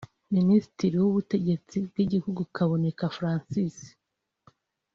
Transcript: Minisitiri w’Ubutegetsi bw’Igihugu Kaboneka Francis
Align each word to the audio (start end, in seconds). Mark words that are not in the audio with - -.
Minisitiri 0.35 0.95
w’Ubutegetsi 1.01 1.75
bw’Igihugu 1.87 2.41
Kaboneka 2.55 3.05
Francis 3.17 3.77